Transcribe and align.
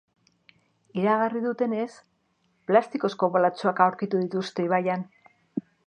Iragarri 1.01 1.41
dutenez, 1.43 1.85
plastikozko 2.71 3.31
bolatxoak 3.37 3.83
aurkitu 3.89 4.27
dituzte 4.27 4.71
ibaian. 4.71 5.07